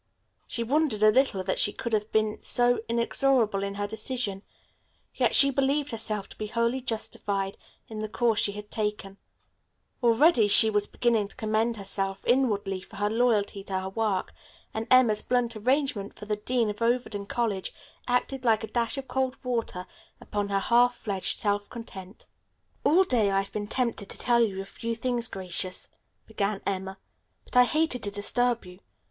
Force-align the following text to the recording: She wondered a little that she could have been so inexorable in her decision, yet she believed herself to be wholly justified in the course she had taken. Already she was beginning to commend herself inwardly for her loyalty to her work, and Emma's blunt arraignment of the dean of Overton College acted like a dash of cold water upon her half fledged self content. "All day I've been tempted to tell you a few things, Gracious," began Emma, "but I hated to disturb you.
She 0.47 0.63
wondered 0.63 1.03
a 1.03 1.11
little 1.11 1.43
that 1.43 1.59
she 1.59 1.71
could 1.71 1.93
have 1.93 2.11
been 2.11 2.39
so 2.41 2.79
inexorable 2.89 3.61
in 3.61 3.75
her 3.75 3.85
decision, 3.85 4.41
yet 5.13 5.35
she 5.35 5.51
believed 5.51 5.91
herself 5.91 6.27
to 6.29 6.37
be 6.39 6.47
wholly 6.47 6.81
justified 6.81 7.55
in 7.87 7.99
the 7.99 8.09
course 8.09 8.39
she 8.39 8.53
had 8.53 8.71
taken. 8.71 9.17
Already 10.01 10.47
she 10.47 10.71
was 10.71 10.87
beginning 10.87 11.27
to 11.27 11.35
commend 11.35 11.77
herself 11.77 12.25
inwardly 12.25 12.81
for 12.81 12.95
her 12.95 13.11
loyalty 13.11 13.63
to 13.65 13.79
her 13.79 13.89
work, 13.89 14.33
and 14.73 14.87
Emma's 14.89 15.21
blunt 15.21 15.55
arraignment 15.55 16.19
of 16.19 16.27
the 16.29 16.35
dean 16.37 16.71
of 16.71 16.81
Overton 16.81 17.27
College 17.27 17.71
acted 18.07 18.43
like 18.43 18.63
a 18.63 18.67
dash 18.73 18.97
of 18.97 19.07
cold 19.07 19.37
water 19.43 19.85
upon 20.19 20.49
her 20.49 20.57
half 20.57 20.95
fledged 20.97 21.37
self 21.37 21.69
content. 21.69 22.25
"All 22.83 23.03
day 23.03 23.29
I've 23.29 23.51
been 23.51 23.67
tempted 23.67 24.09
to 24.09 24.17
tell 24.17 24.41
you 24.41 24.61
a 24.61 24.65
few 24.65 24.95
things, 24.95 25.27
Gracious," 25.27 25.87
began 26.25 26.63
Emma, 26.65 26.97
"but 27.45 27.55
I 27.55 27.65
hated 27.65 28.01
to 28.01 28.09
disturb 28.09 28.65
you. 28.65 28.79